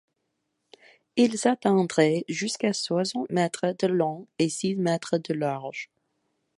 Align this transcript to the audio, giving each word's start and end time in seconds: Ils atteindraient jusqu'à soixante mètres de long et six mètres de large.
Ils 1.15 1.47
atteindraient 1.47 2.25
jusqu'à 2.27 2.73
soixante 2.73 3.29
mètres 3.29 3.75
de 3.79 3.85
long 3.85 4.25
et 4.39 4.49
six 4.49 4.75
mètres 4.75 5.19
de 5.19 5.35
large. 5.35 5.91